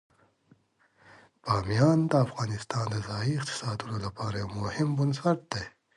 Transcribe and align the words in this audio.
بامیان 1.43 1.99
د 2.11 2.13
افغانستان 2.25 2.85
د 2.91 2.95
ځایي 3.07 3.31
اقتصادونو 3.37 3.97
لپاره 4.05 4.35
یو 4.41 4.49
مهم 4.61 4.89
بنسټ 4.97 5.39
دی. 5.53 5.65